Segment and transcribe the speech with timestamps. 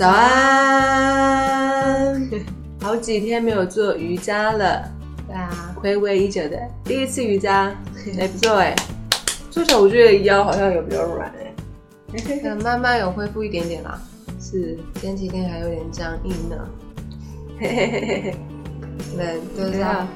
[0.00, 0.24] 早安！
[2.80, 4.90] 好几天没有做瑜伽了，
[5.26, 7.76] 对啊，回味已久的第一次瑜伽，
[8.18, 8.74] 还 不错哎。
[9.50, 11.30] 做起来我觉得腰好像有比较软
[12.14, 14.00] 哎，可 能慢慢有恢复一点点啦。
[14.40, 16.56] 是前几天还有点僵硬呢。
[17.58, 18.34] 嘿嘿嘿嘿嘿，
[19.18, 20.06] 对，就是要，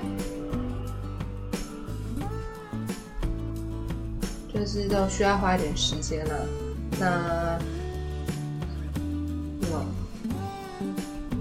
[4.50, 6.34] 就是都需要花一点时间啦。
[6.98, 7.58] 那，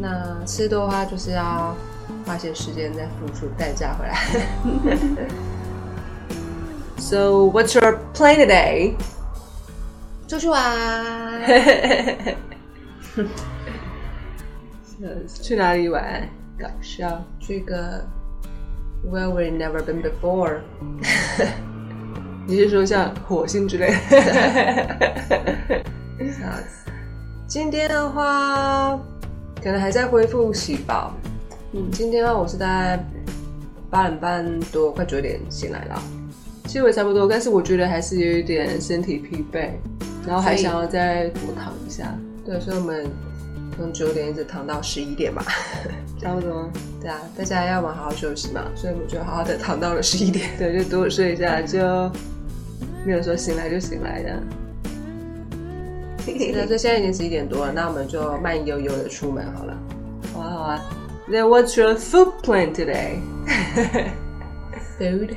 [0.03, 1.73] 那吃多的话，就是要
[2.25, 4.17] 花些时间再付出代价回来。
[6.99, 8.95] So what's your plan today？
[10.27, 11.45] 出去玩，
[15.41, 16.27] 去哪里玩？
[16.59, 17.23] 搞笑。
[17.39, 18.05] 去个
[19.09, 20.59] Where we never been before。
[22.47, 25.83] 你是说像火星之类的？
[26.19, 26.89] 笑死
[27.47, 28.97] 今天的话，
[29.63, 31.13] 可能还在恢复洗饱。
[31.71, 33.01] 嗯，今天的话，我是大概
[33.89, 36.01] 八点半多，快九点醒来了。
[36.65, 39.69] 其实我也差不多，但是我觉得还是有一点身体疲惫，
[40.27, 42.13] 然后还想要再多躺一下，
[42.45, 43.05] 对，所以我们
[43.77, 45.45] 从九点一直躺到十一点吧。
[46.19, 46.69] 差不多。
[47.01, 50.49] 对啊，大家要嘛好好休息嘛，所以我们就好好的躺到了十一点。
[50.57, 51.79] 对，就多睡一下，就
[53.05, 54.41] 没有说醒来就醒来的。
[56.26, 59.76] 那所以现在已经十一点多了，那我们就慢悠悠的出门好了。
[60.34, 60.80] 好啊好啊。
[61.30, 63.20] Then what's your food plan today?
[64.98, 65.36] Food，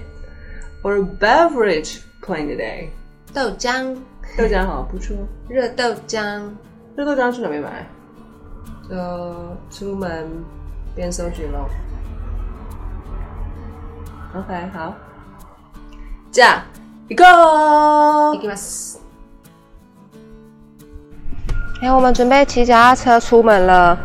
[0.84, 2.90] Or beverage plan today?
[3.34, 3.98] 豆浆，
[4.38, 5.16] 豆浆好不错。
[5.48, 6.50] 热豆浆，
[6.96, 7.86] 热豆浆去哪边买？
[8.90, 10.28] 就出门
[10.96, 11.68] 边搜寻喽。
[14.34, 14.96] OK，好。
[16.32, 16.66] じゃあ
[17.10, 17.24] 行こ
[18.34, 18.36] う。
[18.36, 19.00] 行きます。
[21.83, 23.99] 哎，我们准备骑脚踏车出门了。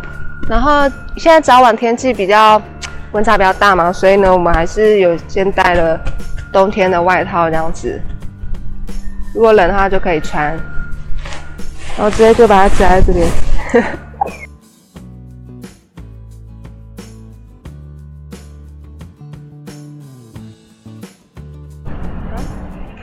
[0.49, 0.81] 然后
[1.15, 2.61] 现在早晚天气比较
[3.13, 5.99] 温差比较大嘛，所以呢，我们还是有先带了
[6.51, 8.01] 冬天的外套这样子。
[9.33, 10.53] 如果冷的话就可以穿，
[11.97, 13.25] 然后直接就把它夹在这边。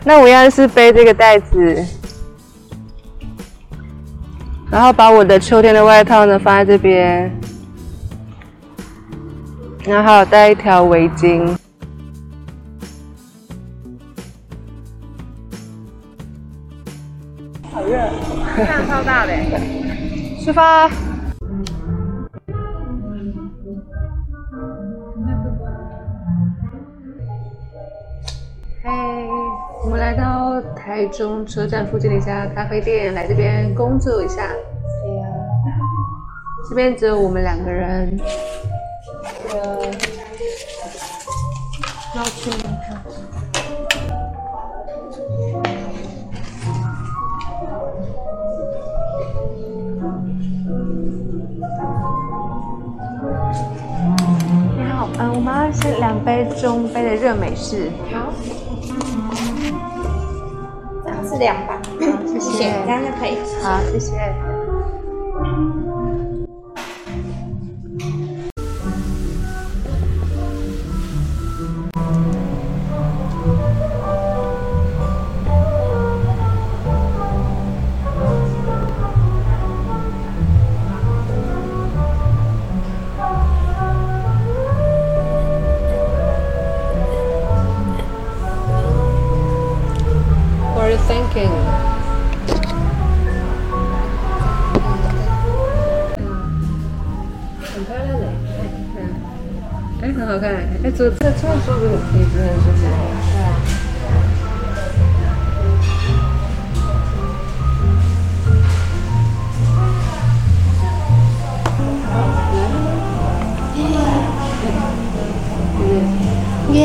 [0.05, 1.85] 那我要是背这个袋子，
[4.71, 7.31] 然后把我的秋天的外套呢放在这边，
[9.85, 11.57] 然后还有带一条围巾。
[17.73, 17.97] 好热，
[18.57, 19.33] 太阳超大的。
[20.45, 20.89] 出发。
[28.83, 28.93] 嗨，
[29.85, 34.49] 我们来到台中车站附近的一家咖啡店，来这边工作一下。
[35.03, 35.27] 对呀、
[36.69, 38.19] 这边只有我们两个人。
[39.51, 39.79] 呃，
[42.15, 42.57] 要去吗？
[54.77, 57.91] 你好，嗯，我们要是两杯中杯的热美式。
[58.13, 58.33] 好，
[61.39, 61.79] 这样是两百，
[62.27, 63.39] 谢谢这样就可以。
[63.63, 64.58] 好，谢谢。
[100.99, 102.93] 好看，哎，坐这这坐这个椅子很舒服哦。
[113.77, 113.97] 对啊。
[116.73, 116.77] 耶，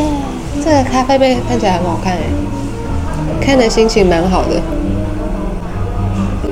[0.63, 2.21] 这个咖啡杯看起来很好看哎，
[3.41, 4.61] 看的心情蛮好的。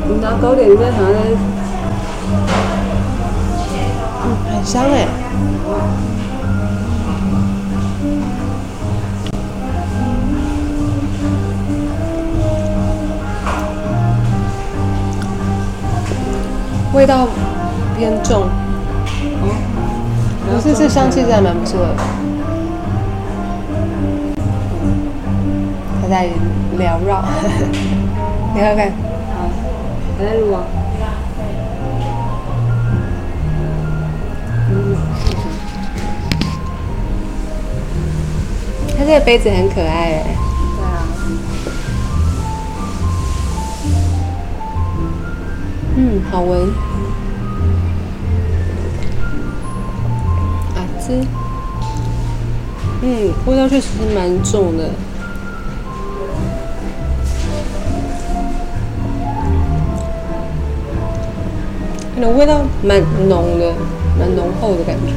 [0.09, 1.19] 你拿糕点里面好像在
[4.23, 5.05] 嗯，很香哎。
[16.93, 17.25] 味道
[17.97, 18.43] 偏重，
[20.51, 21.95] 不是这香气是还蛮不错的，
[26.01, 26.27] 它在
[26.77, 27.23] 缭绕，
[28.53, 28.91] 你看看，
[29.33, 29.49] 好，
[30.17, 30.63] 还在录啊，
[38.97, 40.50] 它这个杯子很可爱哎。
[46.03, 46.61] 嗯，好闻。
[50.73, 51.13] 啊，这，
[53.03, 54.89] 嗯，味道确实是蛮重的。
[62.15, 62.99] 那味道蛮
[63.29, 63.71] 浓的，
[64.17, 65.13] 蛮浓厚的感觉。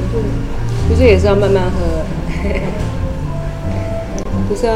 [0.90, 2.04] 就是也是要慢慢喝，
[4.50, 4.75] 不是要，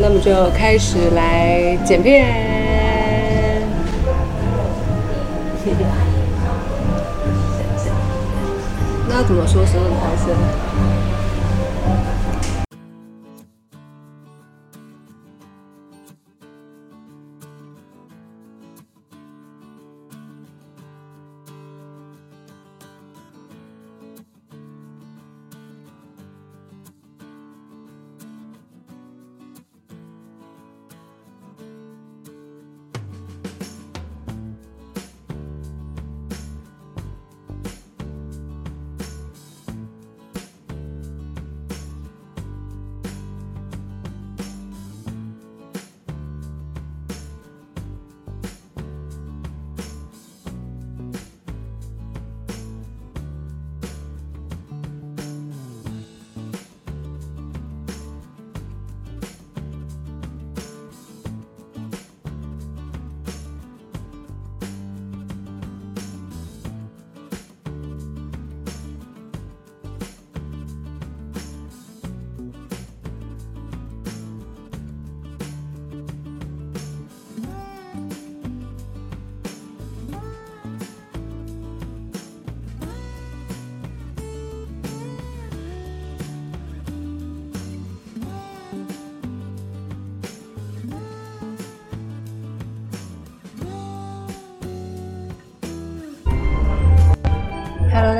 [0.00, 2.55] 那么就开始来剪片。
[9.08, 10.95] 那怎么说是很开心？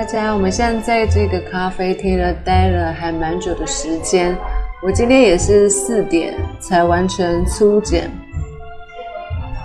[0.06, 4.34] 家，我们现在在这个咖啡厅呢待了还蛮久的时间。
[4.82, 8.08] 我今天也是四点才完成粗剪，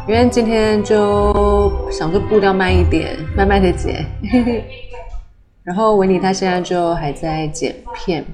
[0.08, 4.04] 因为今天就想说步调慢一点，慢慢的剪。
[5.64, 8.26] 然后维尼他现在就还在剪片。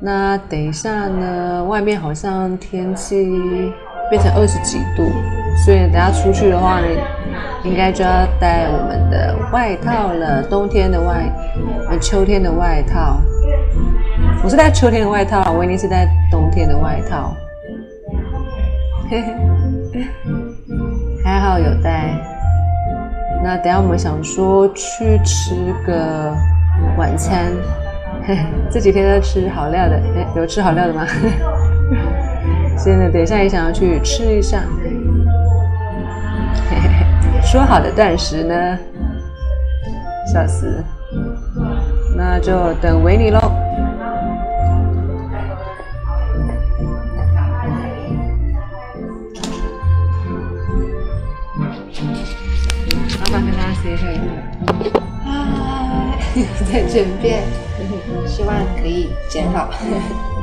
[0.00, 3.72] 那等一下呢，外面好像天气
[4.10, 5.04] 变成二十几度，
[5.64, 6.86] 所以等下出去的话呢。
[7.64, 11.24] 应该就要带我们的外套了，冬天的外，
[11.88, 13.20] 呃，秋天的外套。
[14.42, 17.34] 我是带秋天的外套，维尼是带冬天的外套。
[19.10, 20.04] 嘿嘿，
[21.24, 22.10] 还好有带。
[23.42, 25.54] 那等下我们想说去吃
[25.86, 26.34] 个
[26.98, 27.46] 晚餐，
[28.26, 28.38] 嘿，
[28.70, 30.00] 这几天都吃好料的，
[30.36, 31.06] 有吃好料的吗？
[32.84, 34.62] 真的等一下也想要去吃一下。
[37.54, 38.76] 说好的断食呢？
[40.26, 40.82] 笑死！
[42.16, 43.38] 那就等维尼喽。
[53.20, 54.18] 老板跟大家 say hi。
[55.22, 55.30] 嗨，
[56.72, 57.38] 在准备，
[58.26, 59.70] 希望可以剪好。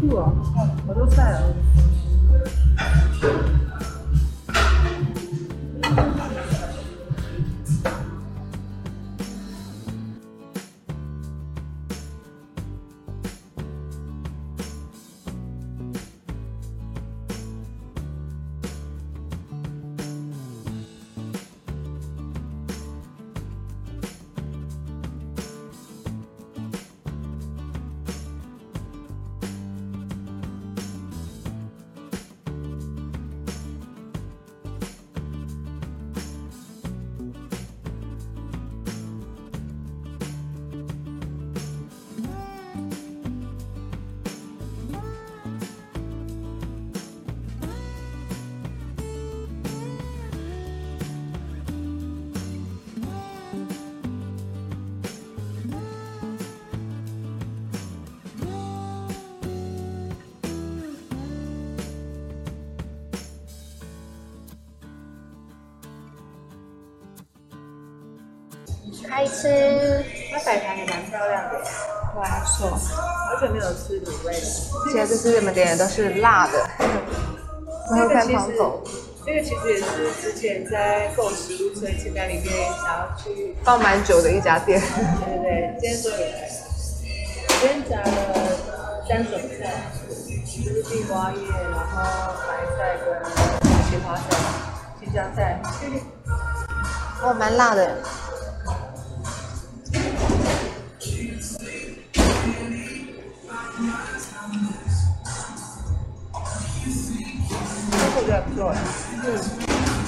[0.00, 0.32] 酷哦，
[0.86, 1.42] 我都在了。
[69.12, 70.02] 开吃，
[70.32, 71.60] 它摆盘也蛮漂亮的，
[72.14, 72.70] 对，还不错。
[72.70, 74.40] 好久没有吃卤味了。
[74.88, 76.66] 现在这次你们点的都是辣的，
[77.90, 78.82] 然后看汤头，
[79.26, 84.80] 这个其实也是之前在购食物车清单里面想要去，放蛮久的一家店。
[84.80, 86.48] 对对对，今天都有来。
[87.60, 88.08] 今天夹了
[89.06, 91.38] 三种菜，就是地瓜叶，
[91.70, 93.04] 然后白菜跟
[93.90, 94.22] 青花菜、
[94.98, 95.60] 青江菜。
[97.22, 97.98] 哦，蛮辣的。
[108.32, 108.72] 觉得不错哎。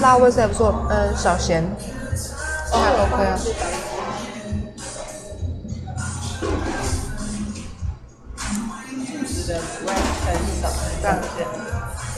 [0.01, 1.63] 辣味是还不错，嗯，小咸，
[2.73, 3.37] 都还 OK 啊。
[9.27, 11.45] 吃的以外很少很少见。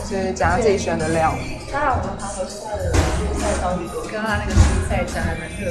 [0.09, 1.35] 就是加自己选的料。
[1.73, 2.95] 当然，我们糖河下的蔬
[3.41, 5.67] 菜超级多，刚刚那个蔬菜酱还蛮特别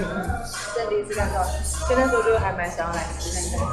[0.00, 0.40] 的，嗯，
[0.74, 3.68] 这第一次看到，所以那时候就还蛮想要来吃看看。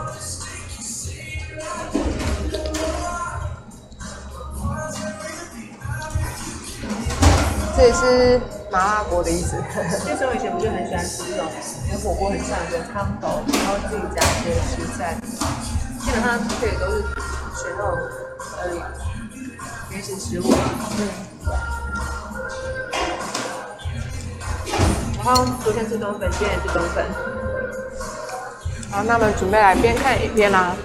[7.78, 8.42] 这也是
[8.72, 9.56] 麻辣锅的意思。
[10.10, 11.46] 那时候以前不就很喜欢吃这种
[11.88, 15.16] 跟火锅很像的汤头，然后自己加一些蔬菜，
[16.02, 17.94] 基本上这里都是选那种
[18.58, 18.70] 呃
[19.92, 20.52] 原始食物。
[20.98, 21.08] 嗯。
[25.24, 27.06] 然后昨天吃冬粉，今天也吃冬粉。
[28.90, 30.76] 好，那我们准备来边看影片啦。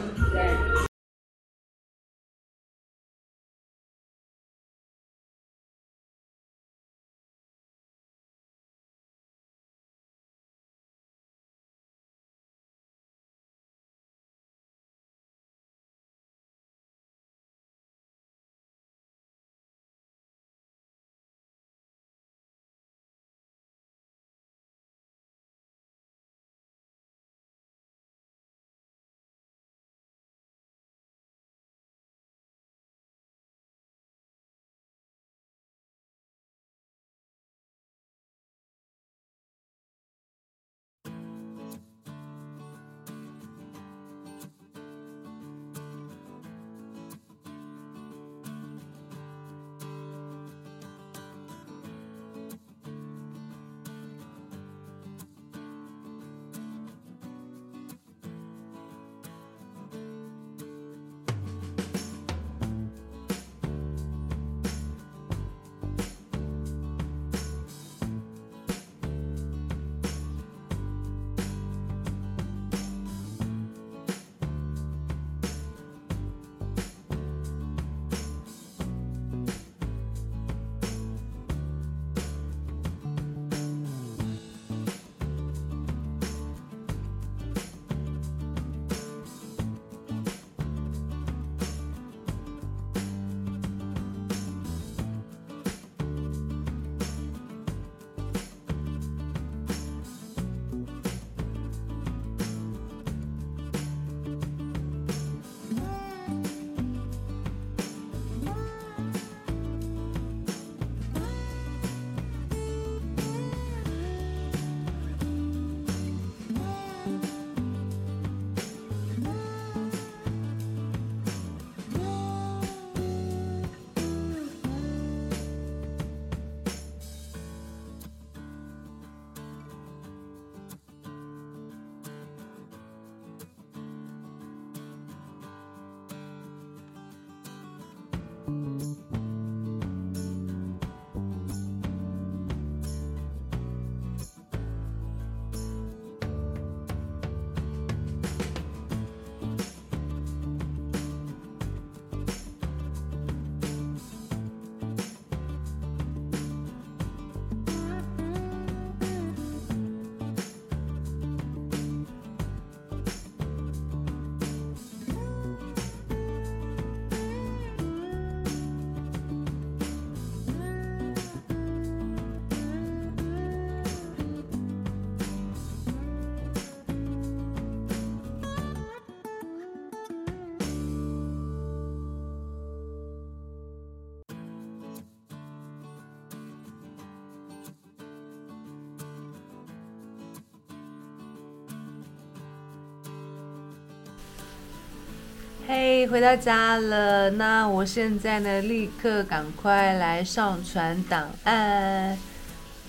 [195.74, 197.30] 嘿，回到家了。
[197.30, 202.18] 那我现在呢，立刻赶快来上传档案。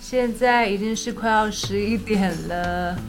[0.02, 3.00] 现在已经是快要十一点了。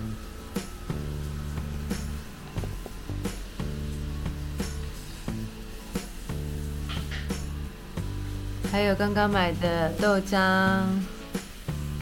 [8.70, 10.84] 还有刚刚买的豆浆，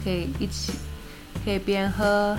[0.03, 0.73] 可以一起，
[1.43, 2.37] 可以边喝。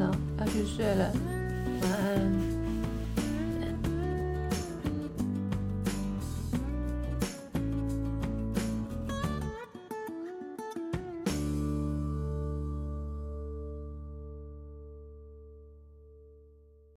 [0.00, 1.12] 要去睡了，
[1.82, 2.43] 晚安。